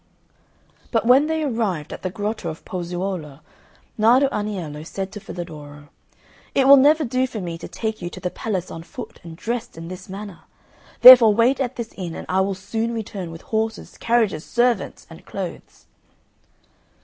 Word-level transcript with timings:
But 0.89 1.05
when 1.05 1.27
they 1.27 1.43
arrived 1.43 1.93
at 1.93 2.01
the 2.01 2.09
grotto 2.09 2.49
of 2.49 2.65
Pozzuolo, 2.65 3.41
Nardo 3.99 4.29
Aniello 4.29 4.81
said 4.83 5.11
to 5.11 5.19
Filadoro, 5.19 5.89
"It 6.55 6.67
will 6.67 6.75
never 6.77 7.05
do 7.05 7.27
for 7.27 7.39
me 7.39 7.55
to 7.59 7.67
take 7.67 8.01
you 8.01 8.09
to 8.09 8.19
the 8.19 8.31
palace 8.31 8.71
on 8.71 8.81
foot 8.81 9.19
and 9.23 9.35
dressed 9.37 9.77
in 9.77 9.89
this 9.89 10.09
manner. 10.09 10.39
Therefore 11.01 11.35
wait 11.35 11.59
at 11.59 11.75
this 11.75 11.93
inn 11.95 12.15
and 12.15 12.25
I 12.29 12.41
will 12.41 12.55
soon 12.55 12.95
return 12.95 13.29
with 13.29 13.43
horses, 13.53 13.95
carriages, 13.99 14.43
servants, 14.43 15.05
and 15.07 15.23
clothes." 15.23 15.85